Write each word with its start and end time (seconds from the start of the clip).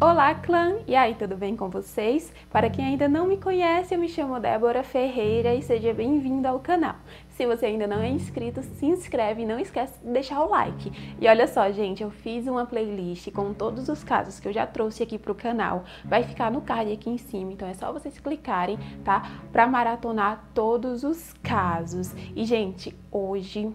Olá, 0.00 0.32
clã! 0.32 0.76
E 0.86 0.94
aí, 0.94 1.16
tudo 1.16 1.36
bem 1.36 1.56
com 1.56 1.68
vocês? 1.68 2.32
Para 2.52 2.70
quem 2.70 2.84
ainda 2.84 3.08
não 3.08 3.26
me 3.26 3.36
conhece, 3.36 3.92
eu 3.92 3.98
me 3.98 4.08
chamo 4.08 4.38
Débora 4.38 4.84
Ferreira 4.84 5.52
e 5.52 5.60
seja 5.60 5.92
bem-vindo 5.92 6.46
ao 6.46 6.60
canal. 6.60 6.94
Se 7.30 7.44
você 7.44 7.66
ainda 7.66 7.84
não 7.84 7.98
é 8.00 8.08
inscrito, 8.08 8.62
se 8.62 8.86
inscreve 8.86 9.42
e 9.42 9.44
não 9.46 9.58
esquece 9.58 9.98
de 9.98 10.12
deixar 10.12 10.40
o 10.44 10.50
like. 10.50 11.16
E 11.20 11.26
olha 11.26 11.48
só, 11.48 11.68
gente, 11.72 12.04
eu 12.04 12.12
fiz 12.12 12.46
uma 12.46 12.64
playlist 12.64 13.32
com 13.32 13.52
todos 13.52 13.88
os 13.88 14.04
casos 14.04 14.38
que 14.38 14.46
eu 14.46 14.52
já 14.52 14.68
trouxe 14.68 15.02
aqui 15.02 15.18
pro 15.18 15.34
canal. 15.34 15.82
Vai 16.04 16.22
ficar 16.22 16.48
no 16.48 16.60
card 16.60 16.92
aqui 16.92 17.10
em 17.10 17.18
cima, 17.18 17.52
então 17.52 17.66
é 17.66 17.74
só 17.74 17.92
vocês 17.92 18.20
clicarem, 18.20 18.78
tá? 19.04 19.28
Pra 19.50 19.66
maratonar 19.66 20.44
todos 20.54 21.02
os 21.02 21.32
casos. 21.42 22.14
E, 22.36 22.44
gente, 22.44 22.96
hoje 23.10 23.68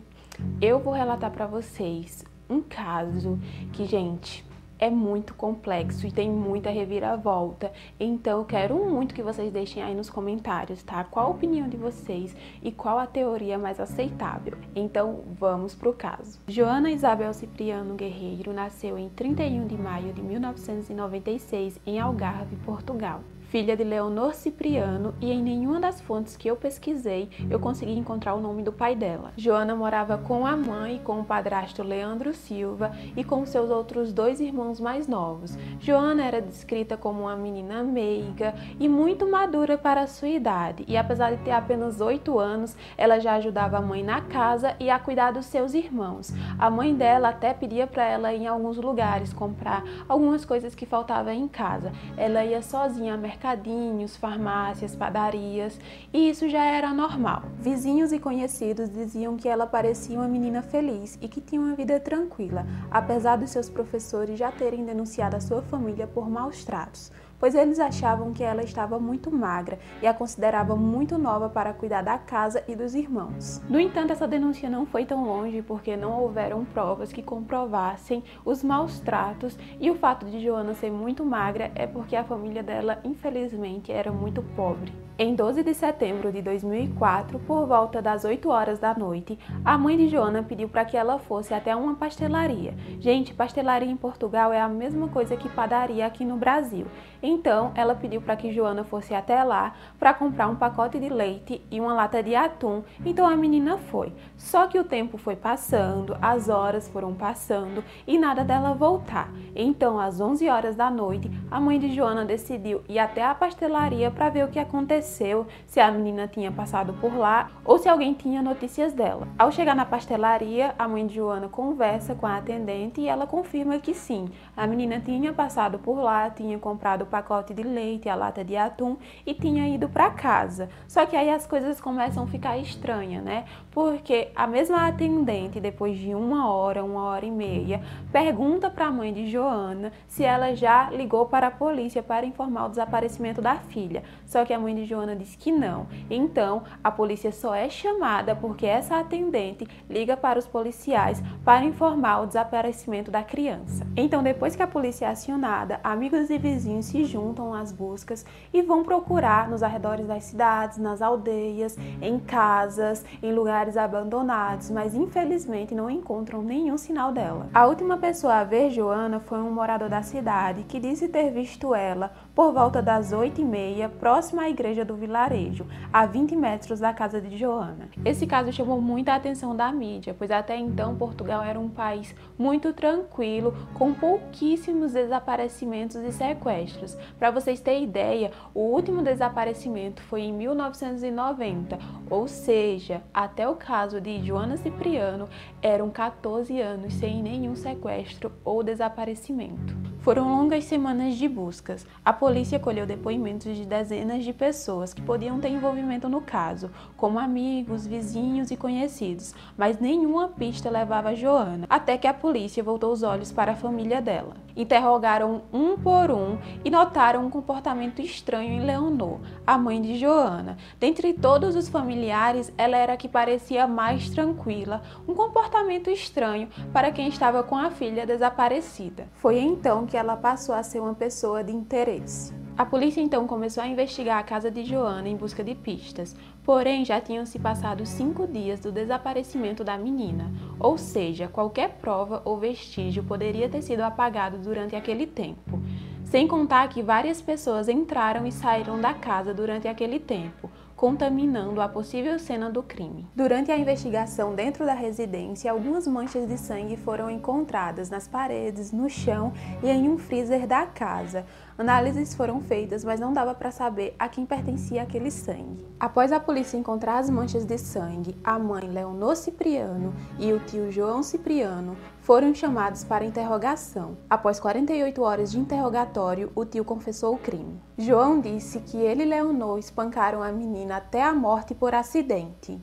eu 0.61 0.79
vou 0.79 0.93
relatar 0.93 1.31
para 1.31 1.47
vocês 1.47 2.23
um 2.49 2.61
caso 2.61 3.37
que, 3.73 3.85
gente, 3.85 4.52
é 4.83 4.89
muito 4.89 5.33
complexo 5.33 6.05
e 6.05 6.11
tem 6.11 6.29
muita 6.29 6.69
reviravolta. 6.69 7.71
Então 7.97 8.39
eu 8.39 8.45
quero 8.45 8.75
muito 8.75 9.15
que 9.15 9.23
vocês 9.23 9.49
deixem 9.49 9.81
aí 9.81 9.95
nos 9.95 10.09
comentários, 10.09 10.83
tá? 10.83 11.05
Qual 11.05 11.27
a 11.27 11.29
opinião 11.29 11.69
de 11.69 11.77
vocês 11.77 12.35
e 12.61 12.69
qual 12.69 12.99
a 12.99 13.07
teoria 13.07 13.57
mais 13.57 13.79
aceitável. 13.79 14.57
Então 14.75 15.21
vamos 15.39 15.73
pro 15.73 15.93
caso. 15.93 16.37
Joana 16.49 16.91
Isabel 16.91 17.33
Cipriano 17.33 17.95
Guerreiro 17.95 18.51
nasceu 18.51 18.97
em 18.97 19.07
31 19.07 19.67
de 19.67 19.77
maio 19.77 20.11
de 20.11 20.21
1996 20.21 21.79
em 21.85 22.01
Algarve, 22.01 22.57
Portugal 22.57 23.21
filha 23.53 23.77
de 23.77 23.83
Leonor 23.83 24.33
Cipriano, 24.33 25.13
e 25.21 25.31
em 25.31 25.39
nenhuma 25.39 25.79
das 25.79 26.01
fontes 26.01 26.35
que 26.35 26.49
eu 26.49 26.55
pesquisei 26.55 27.29
eu 27.51 27.59
consegui 27.59 27.95
encontrar 27.95 28.33
o 28.33 28.41
nome 28.41 28.63
do 28.63 28.73
pai 28.73 28.95
dela. 28.95 29.31
Joana 29.37 29.75
morava 29.75 30.17
com 30.17 30.43
a 30.43 30.57
mãe, 30.57 30.99
com 31.03 31.19
o 31.19 31.23
padrasto 31.23 31.83
Leandro 31.83 32.33
Silva 32.33 32.91
e 33.15 33.23
com 33.23 33.45
seus 33.45 33.69
outros 33.69 34.11
dois 34.11 34.39
irmãos 34.39 34.79
mais 34.79 35.07
novos. 35.07 35.55
Joana 35.79 36.25
era 36.25 36.41
descrita 36.41 36.97
como 36.97 37.25
uma 37.25 37.35
menina 37.35 37.83
meiga 37.83 38.55
e 38.79 38.89
muito 38.89 39.29
madura 39.29 39.77
para 39.77 40.01
a 40.01 40.07
sua 40.07 40.29
idade, 40.29 40.83
e 40.87 40.97
apesar 40.97 41.35
de 41.35 41.43
ter 41.43 41.51
apenas 41.51 42.01
oito 42.01 42.39
anos, 42.39 42.75
ela 42.97 43.19
já 43.19 43.35
ajudava 43.35 43.77
a 43.77 43.81
mãe 43.81 44.03
na 44.03 44.19
casa 44.21 44.75
e 44.79 44.89
a 44.89 44.97
cuidar 44.97 45.29
dos 45.29 45.45
seus 45.45 45.75
irmãos. 45.75 46.33
A 46.57 46.71
mãe 46.71 46.95
dela 46.95 47.29
até 47.29 47.53
pedia 47.53 47.85
para 47.85 48.03
ela 48.03 48.33
ir 48.33 48.41
em 48.41 48.47
alguns 48.47 48.77
lugares 48.77 49.31
comprar 49.31 49.83
algumas 50.09 50.43
coisas 50.43 50.73
que 50.73 50.87
faltavam 50.87 51.31
em 51.31 51.47
casa. 51.47 51.91
Ela 52.17 52.43
ia 52.43 52.63
sozinha 52.63 53.13
a 53.13 53.17
mercado 53.17 53.42
mercadinhos, 53.43 54.15
farmácias, 54.15 54.95
padarias, 54.95 55.77
e 56.13 56.29
isso 56.29 56.47
já 56.47 56.63
era 56.63 56.93
normal. 56.93 57.43
Vizinhos 57.59 58.13
e 58.13 58.19
conhecidos 58.19 58.89
diziam 58.89 59.35
que 59.35 59.49
ela 59.49 59.67
parecia 59.67 60.17
uma 60.17 60.29
menina 60.29 60.61
feliz 60.61 61.19
e 61.21 61.27
que 61.27 61.41
tinha 61.41 61.59
uma 61.59 61.75
vida 61.75 61.99
tranquila, 61.99 62.65
apesar 62.89 63.35
dos 63.35 63.49
seus 63.49 63.69
professores 63.69 64.39
já 64.39 64.49
terem 64.49 64.85
denunciado 64.85 65.35
a 65.35 65.41
sua 65.41 65.61
família 65.61 66.07
por 66.07 66.29
maus 66.29 66.63
tratos 66.63 67.11
pois 67.43 67.55
eles 67.55 67.77
achavam 67.77 68.31
que 68.31 68.41
ela 68.41 68.63
estava 68.63 68.97
muito 68.97 69.29
magra 69.29 69.77
e 70.01 70.07
a 70.07 70.13
considerava 70.13 70.77
muito 70.77 71.17
nova 71.17 71.49
para 71.49 71.73
cuidar 71.73 72.01
da 72.01 72.17
casa 72.17 72.63
e 72.69 72.73
dos 72.73 72.95
irmãos. 72.95 73.61
No 73.67 73.77
entanto, 73.77 74.13
essa 74.13 74.25
denúncia 74.25 74.69
não 74.69 74.85
foi 74.85 75.03
tão 75.03 75.25
longe 75.25 75.61
porque 75.61 75.97
não 75.97 76.21
houveram 76.21 76.63
provas 76.63 77.11
que 77.11 77.21
comprovassem 77.21 78.23
os 78.45 78.63
maus 78.63 79.01
tratos 79.01 79.59
e 79.77 79.91
o 79.91 79.95
fato 79.95 80.25
de 80.25 80.41
Joana 80.41 80.73
ser 80.73 80.89
muito 80.89 81.25
magra 81.25 81.69
é 81.75 81.85
porque 81.85 82.15
a 82.15 82.23
família 82.23 82.63
dela, 82.63 83.01
infelizmente, 83.03 83.91
era 83.91 84.09
muito 84.09 84.41
pobre. 84.55 84.93
Em 85.15 85.35
12 85.35 85.61
de 85.61 85.75
setembro 85.75 86.31
de 86.31 86.41
2004, 86.41 87.37
por 87.37 87.67
volta 87.67 88.01
das 88.01 88.25
8 88.25 88.49
horas 88.49 88.79
da 88.79 88.95
noite, 88.95 89.37
a 89.63 89.77
mãe 89.77 89.95
de 89.95 90.07
Joana 90.07 90.41
pediu 90.41 90.67
para 90.67 90.83
que 90.83 90.97
ela 90.97 91.19
fosse 91.19 91.53
até 91.53 91.75
uma 91.75 91.93
pastelaria. 91.93 92.73
Gente, 92.99 93.31
pastelaria 93.31 93.91
em 93.91 93.95
Portugal 93.95 94.51
é 94.51 94.59
a 94.59 94.67
mesma 94.67 95.07
coisa 95.07 95.37
que 95.37 95.47
padaria 95.47 96.03
aqui 96.03 96.25
no 96.25 96.35
Brasil. 96.35 96.87
Então, 97.21 97.71
ela 97.75 97.93
pediu 97.93 98.21
para 98.21 98.35
que 98.35 98.51
Joana 98.51 98.83
fosse 98.83 99.13
até 99.13 99.43
lá 99.43 99.75
para 99.99 100.15
comprar 100.15 100.47
um 100.47 100.55
pacote 100.55 100.99
de 100.99 101.09
leite 101.09 101.63
e 101.69 101.79
uma 101.79 101.93
lata 101.93 102.23
de 102.23 102.35
atum. 102.35 102.81
Então 103.05 103.27
a 103.27 103.37
menina 103.37 103.77
foi. 103.77 104.11
Só 104.35 104.65
que 104.65 104.79
o 104.79 104.83
tempo 104.83 105.19
foi 105.19 105.35
passando, 105.35 106.17
as 106.23 106.49
horas 106.49 106.89
foram 106.89 107.13
passando 107.13 107.83
e 108.07 108.17
nada 108.17 108.43
dela 108.43 108.73
voltar. 108.73 109.29
Então, 109.55 109.99
às 109.99 110.19
11 110.19 110.49
horas 110.49 110.75
da 110.75 110.89
noite, 110.89 111.29
a 111.51 111.59
mãe 111.59 111.77
de 111.77 111.93
Joana 111.93 112.25
decidiu 112.25 112.81
ir 112.89 112.97
até 112.97 113.23
a 113.23 113.35
pastelaria 113.35 114.09
para 114.09 114.29
ver 114.29 114.45
o 114.45 114.49
que 114.49 114.57
aconteceu 114.57 115.03
aconteceu, 115.13 115.45
se 115.67 115.79
a 115.79 115.91
menina 115.91 116.27
tinha 116.27 116.51
passado 116.51 116.93
por 116.93 117.15
lá 117.15 117.51
ou 117.63 117.77
se 117.77 117.87
alguém 117.87 118.13
tinha 118.13 118.41
notícias 118.41 118.93
dela. 118.93 119.27
Ao 119.37 119.51
chegar 119.51 119.75
na 119.75 119.85
pastelaria, 119.85 120.73
a 120.77 120.87
mãe 120.87 121.05
de 121.05 121.15
Joana 121.15 121.47
conversa 121.47 122.15
com 122.15 122.25
a 122.25 122.37
atendente 122.37 123.01
e 123.01 123.07
ela 123.07 123.27
confirma 123.27 123.77
que 123.77 123.93
sim, 123.93 124.29
a 124.57 124.65
menina 124.65 124.99
tinha 124.99 125.31
passado 125.31 125.77
por 125.77 125.99
lá, 125.99 126.29
tinha 126.29 126.57
comprado 126.57 127.03
o 127.03 127.05
pacote 127.05 127.53
de 127.53 127.63
leite, 127.63 128.09
a 128.09 128.15
lata 128.15 128.43
de 128.43 128.57
atum 128.57 128.97
e 129.25 129.33
tinha 129.33 129.67
ido 129.67 129.87
para 129.87 130.09
casa. 130.09 130.69
Só 130.87 131.05
que 131.05 131.15
aí 131.15 131.29
as 131.29 131.45
coisas 131.45 131.79
começam 131.79 132.23
a 132.23 132.27
ficar 132.27 132.57
estranhas, 132.57 133.23
né? 133.23 133.45
Porque 133.71 134.29
a 134.35 134.47
mesma 134.47 134.87
atendente, 134.87 135.59
depois 135.59 135.97
de 135.97 136.13
uma 136.13 136.51
hora, 136.51 136.83
uma 136.83 137.03
hora 137.03 137.25
e 137.25 137.31
meia, 137.31 137.81
pergunta 138.11 138.69
para 138.69 138.87
a 138.87 138.91
mãe 138.91 139.13
de 139.13 139.29
Joana 139.29 139.91
se 140.07 140.23
ela 140.23 140.55
já 140.55 140.89
ligou 140.89 141.25
para 141.25 141.47
a 141.47 141.51
polícia 141.51 142.01
para 142.01 142.25
informar 142.25 142.65
o 142.65 142.69
desaparecimento 142.69 143.41
da 143.41 143.55
filha. 143.55 144.03
Só 144.25 144.45
que 144.45 144.53
a 144.53 144.59
mãe 144.59 144.73
de 144.75 144.85
Joana 144.93 145.15
diz 145.15 145.35
que 145.35 145.51
não. 145.51 145.87
Então, 146.07 146.63
a 146.83 146.91
polícia 146.91 147.31
só 147.31 147.55
é 147.55 147.67
chamada 147.67 148.35
porque 148.35 148.67
essa 148.67 148.99
atendente 148.99 149.67
liga 149.89 150.15
para 150.15 150.37
os 150.37 150.45
policiais 150.45 151.21
para 151.43 151.65
informar 151.65 152.21
o 152.21 152.27
desaparecimento 152.27 153.09
da 153.09 153.23
criança. 153.23 153.87
Então, 153.97 154.21
depois 154.21 154.55
que 154.55 154.61
a 154.61 154.67
polícia 154.67 155.07
é 155.07 155.09
acionada, 155.09 155.79
amigos 155.83 156.29
e 156.29 156.37
vizinhos 156.37 156.85
se 156.85 157.03
juntam 157.05 157.55
às 157.55 157.71
buscas 157.71 158.23
e 158.53 158.61
vão 158.61 158.83
procurar 158.83 159.49
nos 159.49 159.63
arredores 159.63 160.05
das 160.05 160.25
cidades, 160.25 160.77
nas 160.77 161.01
aldeias, 161.01 161.75
em 161.99 162.19
casas, 162.19 163.03
em 163.21 163.33
lugares 163.33 163.75
abandonados, 163.75 164.69
mas 164.69 164.93
infelizmente 164.93 165.73
não 165.73 165.89
encontram 165.89 166.43
nenhum 166.43 166.77
sinal 166.77 167.11
dela. 167.11 167.47
A 167.51 167.65
última 167.65 167.97
pessoa 167.97 168.35
a 168.35 168.43
ver 168.43 168.69
Joana 168.69 169.19
foi 169.19 169.39
um 169.39 169.51
morador 169.51 169.89
da 169.89 170.03
cidade 170.03 170.63
que 170.63 170.79
disse 170.79 171.07
ter 171.07 171.31
visto 171.31 171.73
ela 171.73 172.11
por 172.35 172.53
volta 172.53 172.81
das 172.81 173.11
8 173.11 173.41
e 173.41 173.43
meia, 173.43 173.89
próxima 173.89 174.43
à 174.43 174.49
igreja 174.49 174.82
do 174.83 174.95
vilarejo, 174.95 175.65
a 175.91 176.05
20 176.05 176.35
metros 176.35 176.79
da 176.79 176.93
casa 176.93 177.21
de 177.21 177.37
Joana. 177.37 177.89
Esse 178.03 178.25
caso 178.25 178.51
chamou 178.51 178.81
muita 178.81 179.13
atenção 179.13 179.55
da 179.55 179.71
mídia, 179.71 180.15
pois 180.17 180.31
até 180.31 180.57
então 180.57 180.95
Portugal 180.95 181.43
era 181.43 181.59
um 181.59 181.69
país 181.69 182.15
muito 182.37 182.73
tranquilo, 182.73 183.55
com 183.73 183.93
pouquíssimos 183.93 184.93
desaparecimentos 184.93 185.95
e 185.97 186.11
sequestros. 186.11 186.97
Para 187.17 187.31
vocês 187.31 187.59
terem 187.59 187.83
ideia, 187.83 188.31
o 188.53 188.61
último 188.61 189.01
desaparecimento 189.01 190.01
foi 190.03 190.21
em 190.21 190.33
1990, 190.33 191.77
ou 192.13 192.27
seja, 192.27 193.01
até 193.11 193.49
o 193.49 193.55
caso 193.55 193.99
de 193.99 194.23
Joana 194.23 194.55
Cipriano 194.55 195.27
eram 195.63 195.89
14 195.89 196.61
anos 196.61 196.93
sem 196.93 197.23
nenhum 197.23 197.55
sequestro 197.55 198.31
ou 198.45 198.61
desaparecimento. 198.61 199.75
Foram 200.03 200.29
longas 200.29 200.65
semanas 200.65 201.15
de 201.15 201.27
buscas. 201.27 201.87
A 202.05 202.13
polícia 202.13 202.59
colheu 202.59 202.85
depoimentos 202.85 203.55
de 203.55 203.65
dezenas 203.65 204.23
de 204.23 204.31
pessoas 204.31 204.93
que 204.93 205.01
podiam 205.01 205.39
ter 205.39 205.47
envolvimento 205.47 206.07
no 206.07 206.21
caso, 206.21 206.69
como 206.95 207.17
amigos, 207.17 207.87
vizinhos 207.87 208.51
e 208.51 208.57
conhecidos, 208.57 209.33
mas 209.57 209.79
nenhuma 209.79 210.27
pista 210.27 210.69
levava 210.69 211.09
a 211.09 211.15
Joana, 211.15 211.65
até 211.67 211.97
que 211.97 212.05
a 212.05 212.13
polícia 212.13 212.61
voltou 212.61 212.91
os 212.91 213.01
olhos 213.01 213.31
para 213.31 213.53
a 213.53 213.55
família 213.55 214.01
dela. 214.01 214.35
Interrogaram 214.55 215.43
um 215.51 215.77
por 215.77 216.11
um 216.11 216.37
e 216.63 216.69
notaram 216.69 217.25
um 217.25 217.29
comportamento 217.29 218.01
estranho 218.01 218.53
em 218.53 218.65
Leonor, 218.65 219.19
a 219.45 219.57
mãe 219.57 219.81
de 219.81 219.97
Joana. 219.97 220.57
Dentre 220.79 221.13
todos 221.13 221.55
os 221.55 221.69
familiares, 221.69 222.53
ela 222.57 222.77
era 222.77 222.93
a 222.93 222.97
que 222.97 223.07
parecia 223.07 223.67
mais 223.67 224.09
tranquila, 224.09 224.81
um 225.07 225.13
comportamento 225.13 225.89
estranho 225.89 226.49
para 226.71 226.91
quem 226.91 227.07
estava 227.07 227.43
com 227.43 227.55
a 227.55 227.71
filha 227.71 228.05
desaparecida. 228.05 229.07
Foi 229.13 229.39
então 229.39 229.85
que 229.85 229.97
ela 229.97 230.15
passou 230.15 230.53
a 230.53 230.63
ser 230.63 230.79
uma 230.79 230.93
pessoa 230.93 231.43
de 231.43 231.51
interesse. 231.51 232.42
A 232.55 232.63
polícia 232.63 233.01
então 233.01 233.25
começou 233.25 233.63
a 233.63 233.67
investigar 233.67 234.19
a 234.19 234.23
casa 234.23 234.51
de 234.51 234.63
Joana 234.63 235.09
em 235.09 235.15
busca 235.15 235.43
de 235.43 235.55
pistas, 235.55 236.15
porém 236.43 236.85
já 236.85 237.01
tinham 237.01 237.25
se 237.25 237.39
passado 237.39 237.83
cinco 237.83 238.27
dias 238.27 238.59
do 238.59 238.71
desaparecimento 238.71 239.63
da 239.63 239.75
menina, 239.75 240.31
ou 240.59 240.77
seja, 240.77 241.27
qualquer 241.27 241.77
prova 241.81 242.21
ou 242.23 242.37
vestígio 242.37 243.03
poderia 243.03 243.49
ter 243.49 243.63
sido 243.63 243.81
apagado 243.81 244.37
durante 244.37 244.75
aquele 244.75 245.07
tempo. 245.07 245.59
Sem 246.05 246.27
contar 246.27 246.69
que 246.69 246.83
várias 246.83 247.19
pessoas 247.23 247.67
entraram 247.67 248.27
e 248.27 248.31
saíram 248.31 248.79
da 248.79 248.93
casa 248.93 249.33
durante 249.33 249.67
aquele 249.67 249.99
tempo, 249.99 250.47
contaminando 250.75 251.61
a 251.61 251.67
possível 251.67 252.19
cena 252.19 252.51
do 252.51 252.61
crime. 252.61 253.07
Durante 253.15 253.51
a 253.51 253.57
investigação 253.57 254.35
dentro 254.35 254.65
da 254.65 254.73
residência, 254.73 255.49
algumas 255.49 255.87
manchas 255.87 256.27
de 256.27 256.37
sangue 256.37 256.77
foram 256.77 257.09
encontradas 257.09 257.89
nas 257.89 258.07
paredes, 258.07 258.71
no 258.71 258.89
chão 258.89 259.33
e 259.63 259.69
em 259.69 259.89
um 259.89 259.97
freezer 259.97 260.45
da 260.45 260.65
casa. 260.65 261.25
Análises 261.57 262.15
foram 262.15 262.41
feitas, 262.41 262.83
mas 262.83 262.99
não 262.99 263.13
dava 263.13 263.35
para 263.35 263.51
saber 263.51 263.95
a 263.99 264.09
quem 264.09 264.25
pertencia 264.25 264.81
aquele 264.81 265.11
sangue. 265.11 265.65
Após 265.79 266.11
a 266.11 266.19
polícia 266.19 266.57
encontrar 266.57 266.97
as 266.97 267.09
manchas 267.09 267.45
de 267.45 267.57
sangue, 267.57 268.17
a 268.23 268.39
mãe 268.39 268.67
Leonor 268.67 269.15
Cipriano 269.15 269.93
e 270.17 270.33
o 270.33 270.39
tio 270.39 270.71
João 270.71 271.03
Cipriano 271.03 271.77
foram 272.01 272.33
chamados 272.33 272.83
para 272.83 273.05
interrogação. 273.05 273.97
Após 274.09 274.39
48 274.39 275.01
horas 275.01 275.31
de 275.31 275.39
interrogatório, 275.39 276.31
o 276.35 276.43
tio 276.43 276.65
confessou 276.65 277.13
o 277.13 277.19
crime. 277.19 277.61
João 277.77 278.19
disse 278.19 278.59
que 278.59 278.77
ele 278.77 279.03
e 279.03 279.05
Leonor 279.05 279.59
espancaram 279.59 280.23
a 280.23 280.31
menina 280.31 280.77
até 280.77 281.03
a 281.03 281.13
morte 281.13 281.53
por 281.53 281.75
acidente. 281.75 282.59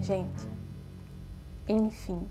Gente, 0.00 0.55
enfim. 1.68 2.26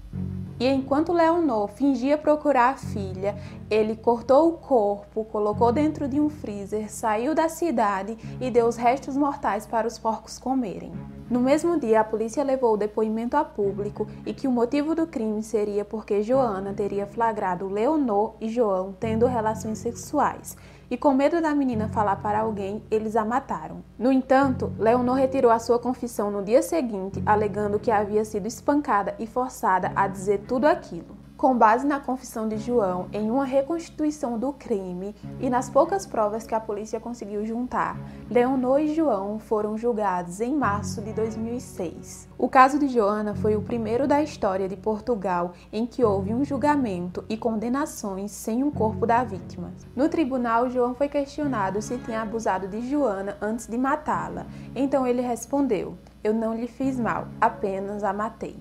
E 0.60 0.68
enquanto 0.68 1.12
Leonor 1.12 1.68
fingia 1.68 2.18
procurar 2.18 2.70
a 2.70 2.78
filha, 2.78 3.36
ele 3.70 3.96
cortou 3.96 4.50
o 4.50 4.54
corpo, 4.54 5.26
colocou 5.26 5.72
dentro 5.72 6.08
de 6.08 6.20
um 6.20 6.30
freezer, 6.30 6.90
saiu 6.90 7.36
da 7.36 7.50
cidade 7.50 8.18
e 8.40 8.50
deu 8.50 8.68
os 8.68 8.78
restos 8.78 9.18
mortais 9.18 9.66
para 9.66 9.88
os 9.88 10.00
porcos 10.00 10.40
comerem. 10.40 10.94
No 11.30 11.40
mesmo 11.40 11.80
dia, 11.80 12.02
a 12.02 12.04
polícia 12.04 12.44
levou 12.44 12.76
o 12.76 12.78
depoimento 12.78 13.36
a 13.36 13.44
público 13.44 14.08
e 14.26 14.34
que 14.34 14.48
o 14.48 14.52
motivo 14.52 14.96
do 14.96 15.08
crime 15.08 15.44
seria 15.44 15.84
porque 15.84 16.22
Joana 16.22 16.74
teria 16.74 17.06
flagrado 17.06 17.68
Leonor 17.68 18.36
e 18.40 18.48
João 18.48 18.96
tendo 18.98 19.26
relações 19.26 19.80
sexuais 19.80 20.56
e, 20.90 20.98
com 20.98 21.14
medo 21.14 21.42
da 21.42 21.54
menina 21.54 21.90
falar 21.90 22.18
para 22.18 22.40
alguém, 22.40 22.84
eles 22.90 23.16
a 23.16 23.26
mataram. 23.26 23.84
No 23.98 24.12
entanto, 24.12 24.74
Leonor 24.78 25.16
retirou 25.16 25.52
a 25.52 25.60
sua 25.60 25.80
confissão 25.80 26.30
no 26.32 26.44
dia 26.44 26.62
seguinte, 26.62 27.22
alegando 27.26 27.80
que 27.80 27.92
havia 27.92 28.24
sido 28.24 28.48
espancada 28.48 29.16
e 29.20 29.26
forçada 29.26 29.92
a 29.96 30.08
dizer 30.08 30.46
tudo 30.48 30.66
aquilo 30.66 31.25
com 31.46 31.56
base 31.56 31.86
na 31.86 32.00
confissão 32.00 32.48
de 32.50 32.58
João 32.58 33.08
em 33.14 33.30
uma 33.30 33.46
reconstituição 33.46 34.40
do 34.40 34.52
crime 34.52 35.16
e 35.40 35.48
nas 35.48 35.70
poucas 35.70 36.04
provas 36.04 36.44
que 36.44 36.56
a 36.56 36.60
polícia 36.60 37.00
conseguiu 37.00 37.46
juntar, 37.46 38.00
Leonor 38.32 38.80
e 38.80 38.96
João 38.96 39.38
foram 39.38 39.78
julgados 39.78 40.42
em 40.42 40.56
março 40.56 41.04
de 41.04 41.14
2006. 41.14 42.28
O 42.36 42.50
caso 42.50 42.80
de 42.80 42.88
Joana 42.88 43.36
foi 43.36 43.56
o 43.56 43.62
primeiro 43.62 44.08
da 44.08 44.24
história 44.24 44.68
de 44.68 44.76
Portugal 44.76 45.54
em 45.72 45.86
que 45.86 46.04
houve 46.04 46.34
um 46.34 46.44
julgamento 46.44 47.24
e 47.30 47.38
condenações 47.38 48.32
sem 48.32 48.64
um 48.64 48.72
corpo 48.72 49.06
da 49.06 49.24
vítima. 49.24 49.72
No 49.96 50.10
tribunal, 50.10 50.68
João 50.72 50.96
foi 50.96 51.08
questionado 51.08 51.80
se 51.80 52.00
tinha 52.00 52.24
abusado 52.24 52.68
de 52.68 52.90
Joana 52.90 53.38
antes 53.40 53.68
de 53.68 53.78
matá-la. 53.78 54.48
Então 54.76 55.06
ele 55.06 55.22
respondeu: 55.22 55.96
Eu 56.24 56.34
não 56.34 56.56
lhe 56.56 56.68
fiz 56.68 57.00
mal, 57.00 57.28
apenas 57.40 58.04
a 58.04 58.12
matei. 58.12 58.58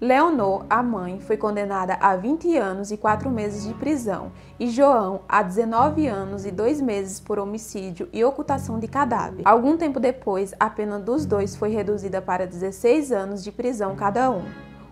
Leonor, 0.00 0.64
a 0.70 0.82
mãe, 0.82 1.20
foi 1.20 1.36
condenada 1.36 1.92
a 2.00 2.16
20 2.16 2.56
anos 2.56 2.90
e 2.90 2.96
4 2.96 3.28
meses 3.28 3.66
de 3.66 3.74
prisão 3.74 4.32
e 4.58 4.70
João 4.70 5.20
a 5.28 5.42
19 5.42 6.06
anos 6.06 6.46
e 6.46 6.50
2 6.50 6.80
meses 6.80 7.20
por 7.20 7.38
homicídio 7.38 8.08
e 8.10 8.24
ocultação 8.24 8.78
de 8.78 8.88
cadáver. 8.88 9.42
Algum 9.44 9.76
tempo 9.76 10.00
depois, 10.00 10.54
a 10.58 10.70
pena 10.70 10.98
dos 10.98 11.26
dois 11.26 11.54
foi 11.54 11.68
reduzida 11.68 12.22
para 12.22 12.46
16 12.46 13.12
anos 13.12 13.44
de 13.44 13.52
prisão 13.52 13.94
cada 13.94 14.30
um. 14.30 14.44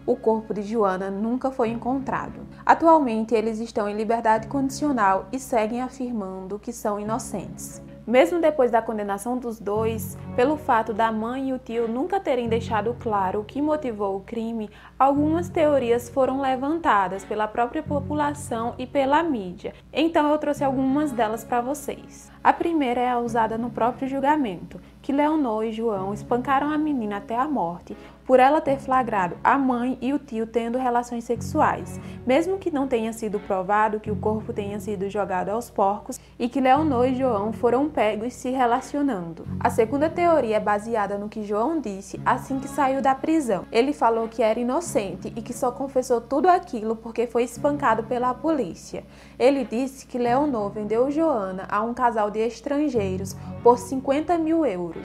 O 0.04 0.14
corpo 0.14 0.52
de 0.52 0.60
Joana 0.60 1.10
nunca 1.10 1.50
foi 1.50 1.70
encontrado. 1.70 2.40
Atualmente, 2.66 3.34
eles 3.34 3.60
estão 3.60 3.88
em 3.88 3.96
liberdade 3.96 4.46
condicional 4.46 5.26
e 5.32 5.38
seguem 5.38 5.80
afirmando 5.80 6.58
que 6.58 6.72
são 6.72 7.00
inocentes. 7.00 7.80
Mesmo 8.08 8.40
depois 8.40 8.70
da 8.70 8.80
condenação 8.80 9.36
dos 9.36 9.60
dois, 9.60 10.16
pelo 10.34 10.56
fato 10.56 10.94
da 10.94 11.12
mãe 11.12 11.50
e 11.50 11.52
o 11.52 11.58
tio 11.58 11.86
nunca 11.86 12.18
terem 12.18 12.48
deixado 12.48 12.96
claro 12.98 13.40
o 13.40 13.44
que 13.44 13.60
motivou 13.60 14.16
o 14.16 14.22
crime, 14.22 14.70
algumas 14.98 15.50
teorias 15.50 16.08
foram 16.08 16.40
levantadas 16.40 17.22
pela 17.22 17.46
própria 17.46 17.82
população 17.82 18.74
e 18.78 18.86
pela 18.86 19.22
mídia. 19.22 19.74
Então 19.92 20.32
eu 20.32 20.38
trouxe 20.38 20.64
algumas 20.64 21.12
delas 21.12 21.44
para 21.44 21.60
vocês. 21.60 22.32
A 22.42 22.50
primeira 22.50 22.98
é 22.98 23.10
a 23.10 23.18
usada 23.18 23.58
no 23.58 23.68
próprio 23.68 24.08
julgamento, 24.08 24.80
que 25.08 25.12
Leonor 25.12 25.64
e 25.64 25.72
João 25.72 26.12
espancaram 26.12 26.70
a 26.70 26.76
menina 26.76 27.16
até 27.16 27.34
a 27.34 27.48
morte, 27.48 27.96
por 28.26 28.38
ela 28.38 28.60
ter 28.60 28.78
flagrado 28.78 29.38
a 29.42 29.56
mãe 29.56 29.96
e 30.02 30.12
o 30.12 30.18
tio 30.18 30.46
tendo 30.46 30.76
relações 30.76 31.24
sexuais, 31.24 31.98
mesmo 32.26 32.58
que 32.58 32.70
não 32.70 32.86
tenha 32.86 33.10
sido 33.14 33.40
provado 33.40 34.00
que 34.00 34.10
o 34.10 34.16
corpo 34.16 34.52
tenha 34.52 34.78
sido 34.78 35.08
jogado 35.08 35.48
aos 35.48 35.70
porcos 35.70 36.20
e 36.38 36.46
que 36.46 36.60
Leonor 36.60 37.08
e 37.08 37.14
João 37.14 37.54
foram 37.54 37.88
pegos 37.88 38.34
se 38.34 38.50
relacionando. 38.50 39.46
A 39.58 39.70
segunda 39.70 40.10
teoria 40.10 40.56
é 40.58 40.60
baseada 40.60 41.16
no 41.16 41.30
que 41.30 41.42
João 41.42 41.80
disse 41.80 42.20
assim 42.22 42.58
que 42.58 42.68
saiu 42.68 43.00
da 43.00 43.14
prisão. 43.14 43.64
Ele 43.72 43.94
falou 43.94 44.28
que 44.28 44.42
era 44.42 44.60
inocente 44.60 45.32
e 45.34 45.40
que 45.40 45.54
só 45.54 45.72
confessou 45.72 46.20
tudo 46.20 46.50
aquilo 46.50 46.94
porque 46.94 47.26
foi 47.26 47.44
espancado 47.44 48.02
pela 48.02 48.34
polícia. 48.34 49.04
Ele 49.38 49.64
disse 49.64 50.06
que 50.06 50.18
Leonor 50.18 50.68
vendeu 50.68 51.10
Joana 51.10 51.66
a 51.66 51.80
um 51.80 51.94
casal 51.94 52.30
de 52.30 52.40
estrangeiros 52.40 53.34
por 53.62 53.78
50 53.78 54.36
mil 54.36 54.66
euros. 54.66 54.97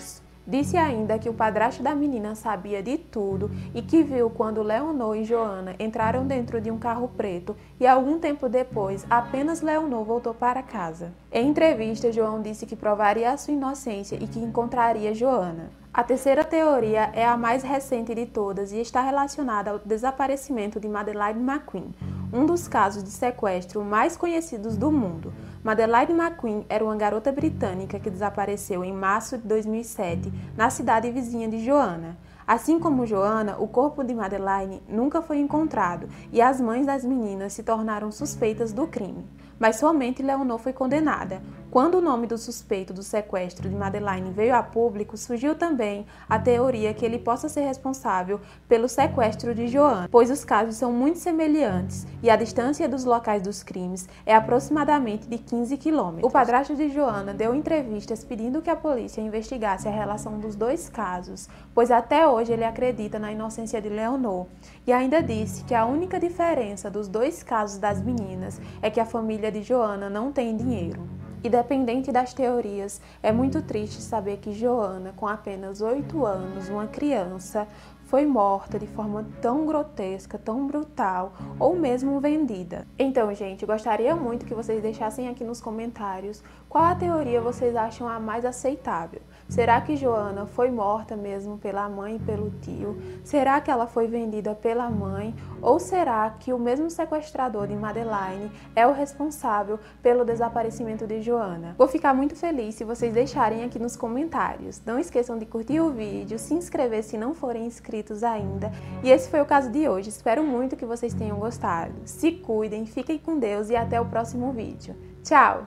Disse 0.45 0.75
ainda 0.75 1.17
que 1.17 1.29
o 1.29 1.33
padrasto 1.33 1.81
da 1.81 1.95
menina 1.95 2.35
sabia 2.35 2.83
de 2.83 2.97
tudo 2.97 3.49
e 3.73 3.81
que 3.81 4.03
viu 4.03 4.29
quando 4.29 4.61
Leonor 4.61 5.15
e 5.15 5.23
Joana 5.23 5.73
entraram 5.79 6.27
dentro 6.27 6.59
de 6.59 6.69
um 6.69 6.77
carro 6.77 7.07
preto 7.07 7.55
e 7.79 7.87
algum 7.87 8.19
tempo 8.19 8.49
depois 8.49 9.05
apenas 9.09 9.61
Leonor 9.61 10.03
voltou 10.03 10.33
para 10.33 10.61
casa. 10.61 11.13
Em 11.31 11.47
entrevista, 11.47 12.11
João 12.11 12.41
disse 12.41 12.65
que 12.65 12.75
provaria 12.75 13.31
a 13.31 13.37
sua 13.37 13.53
inocência 13.53 14.17
e 14.21 14.27
que 14.27 14.39
encontraria 14.39 15.15
Joana. 15.15 15.71
A 15.93 16.03
terceira 16.03 16.43
teoria 16.43 17.11
é 17.13 17.23
a 17.23 17.37
mais 17.37 17.63
recente 17.63 18.13
de 18.13 18.25
todas 18.25 18.73
e 18.73 18.81
está 18.81 19.01
relacionada 19.01 19.71
ao 19.71 19.79
desaparecimento 19.79 20.79
de 20.79 20.89
Madeleine 20.89 21.39
McQueen, 21.39 21.93
um 22.33 22.45
dos 22.47 22.67
casos 22.67 23.03
de 23.03 23.11
sequestro 23.11 23.83
mais 23.85 24.17
conhecidos 24.17 24.75
do 24.75 24.91
mundo. 24.91 25.31
Madeleine 25.63 26.11
McQueen 26.11 26.65
era 26.67 26.83
uma 26.83 26.95
garota 26.95 27.31
britânica 27.31 27.99
que 27.99 28.09
desapareceu 28.09 28.83
em 28.83 28.91
março 28.91 29.37
de 29.37 29.47
2007 29.47 30.33
na 30.57 30.71
cidade 30.71 31.11
vizinha 31.11 31.47
de 31.47 31.63
Joana. 31.63 32.17
Assim 32.45 32.79
como 32.79 33.05
Joana, 33.05 33.55
o 33.59 33.67
corpo 33.67 34.03
de 34.03 34.13
Madeleine 34.13 34.81
nunca 34.89 35.21
foi 35.21 35.37
encontrado 35.37 36.09
e 36.31 36.41
as 36.41 36.59
mães 36.59 36.85
das 36.85 37.05
meninas 37.05 37.53
se 37.53 37.61
tornaram 37.61 38.11
suspeitas 38.11 38.73
do 38.73 38.87
crime 38.87 39.25
mas 39.63 39.77
somente 39.77 40.21
Leonor 40.21 40.57
foi 40.57 40.73
condenada. 40.73 41.41
Quando 41.73 41.95
o 41.95 42.01
nome 42.01 42.27
do 42.27 42.37
suspeito 42.37 42.93
do 42.93 43.01
sequestro 43.01 43.67
de 43.67 43.75
Madeleine 43.75 44.29
veio 44.29 44.55
a 44.55 44.61
público, 44.61 45.17
surgiu 45.17 45.55
também 45.55 46.05
a 46.29 46.37
teoria 46.37 46.93
que 46.93 47.03
ele 47.03 47.17
possa 47.17 47.49
ser 47.49 47.61
responsável 47.61 48.39
pelo 48.69 48.87
sequestro 48.87 49.55
de 49.55 49.67
Joana, 49.67 50.07
pois 50.11 50.29
os 50.29 50.45
casos 50.45 50.75
são 50.75 50.93
muito 50.93 51.17
semelhantes 51.17 52.05
e 52.21 52.29
a 52.29 52.35
distância 52.35 52.87
dos 52.87 53.05
locais 53.05 53.41
dos 53.41 53.63
crimes 53.63 54.07
é 54.23 54.35
aproximadamente 54.35 55.27
de 55.27 55.39
15 55.39 55.75
quilômetros. 55.77 56.29
O 56.29 56.31
padrasto 56.31 56.75
de 56.75 56.89
Joana 56.89 57.33
deu 57.33 57.55
entrevistas 57.55 58.23
pedindo 58.23 58.61
que 58.61 58.69
a 58.69 58.75
polícia 58.75 59.19
investigasse 59.19 59.87
a 59.87 59.91
relação 59.91 60.39
dos 60.39 60.55
dois 60.55 60.87
casos, 60.89 61.49
pois 61.73 61.89
até 61.89 62.27
hoje 62.27 62.53
ele 62.53 62.65
acredita 62.65 63.17
na 63.17 63.31
inocência 63.31 63.81
de 63.81 63.89
Leonor, 63.89 64.45
e 64.85 64.93
ainda 64.93 65.23
disse 65.23 65.63
que 65.63 65.73
a 65.73 65.87
única 65.87 66.19
diferença 66.19 66.91
dos 66.91 67.07
dois 67.07 67.41
casos 67.41 67.79
das 67.79 67.99
meninas 67.99 68.61
é 68.79 68.91
que 68.91 68.99
a 68.99 69.05
família 69.07 69.51
de 69.51 69.63
Joana 69.63 70.07
não 70.07 70.31
tem 70.31 70.55
dinheiro. 70.55 71.01
Independente 71.43 72.09
das 72.09 72.33
teorias, 72.33 73.01
é 73.21 73.29
muito 73.29 73.61
triste 73.61 74.01
saber 74.01 74.37
que 74.37 74.53
Joana, 74.53 75.11
com 75.13 75.27
apenas 75.27 75.81
8 75.81 76.25
anos, 76.25 76.69
uma 76.69 76.87
criança, 76.87 77.67
foi 78.05 78.25
morta 78.25 78.79
de 78.79 78.87
forma 78.87 79.25
tão 79.41 79.65
grotesca, 79.65 80.37
tão 80.37 80.65
brutal 80.65 81.33
ou 81.59 81.75
mesmo 81.75 82.17
vendida. 82.21 82.87
Então, 82.97 83.33
gente, 83.33 83.65
gostaria 83.65 84.15
muito 84.15 84.45
que 84.45 84.53
vocês 84.53 84.81
deixassem 84.81 85.27
aqui 85.27 85.43
nos 85.43 85.59
comentários 85.59 86.41
qual 86.69 86.85
a 86.85 86.95
teoria 86.95 87.41
vocês 87.41 87.75
acham 87.75 88.07
a 88.07 88.19
mais 88.21 88.45
aceitável. 88.45 89.21
Será 89.53 89.79
que 89.81 89.95
Joana 89.95 90.47
foi 90.47 90.71
morta 90.71 91.15
mesmo 91.15 91.59
pela 91.59 91.87
mãe 91.87 92.15
e 92.15 92.19
pelo 92.19 92.49
tio? 92.59 92.97
Será 93.23 93.61
que 93.61 93.69
ela 93.69 93.85
foi 93.85 94.07
vendida 94.07 94.55
pela 94.55 94.89
mãe? 94.89 95.35
Ou 95.61 95.79
será 95.79 96.27
que 96.39 96.51
o 96.51 96.57
mesmo 96.57 96.89
sequestrador 96.89 97.67
de 97.67 97.75
Madeline 97.75 98.51
é 98.75 98.87
o 98.87 98.91
responsável 98.91 99.79
pelo 100.01 100.25
desaparecimento 100.25 101.05
de 101.05 101.21
Joana? 101.21 101.75
Vou 101.77 101.87
ficar 101.87 102.15
muito 102.15 102.35
feliz 102.35 102.73
se 102.73 102.83
vocês 102.83 103.13
deixarem 103.13 103.63
aqui 103.63 103.77
nos 103.77 103.95
comentários. 103.95 104.81
Não 104.83 104.97
esqueçam 104.97 105.37
de 105.37 105.45
curtir 105.45 105.79
o 105.79 105.91
vídeo, 105.91 106.39
se 106.39 106.55
inscrever 106.55 107.03
se 107.03 107.15
não 107.15 107.35
forem 107.35 107.67
inscritos 107.67 108.23
ainda. 108.23 108.71
E 109.03 109.11
esse 109.11 109.29
foi 109.29 109.39
o 109.39 109.45
caso 109.45 109.69
de 109.69 109.87
hoje. 109.87 110.09
Espero 110.09 110.43
muito 110.43 110.75
que 110.75 110.83
vocês 110.83 111.13
tenham 111.13 111.37
gostado. 111.37 111.93
Se 112.05 112.31
cuidem, 112.31 112.87
fiquem 112.87 113.19
com 113.19 113.37
Deus 113.37 113.69
e 113.69 113.75
até 113.75 114.01
o 114.01 114.05
próximo 114.05 114.51
vídeo. 114.51 114.95
Tchau! 115.21 115.65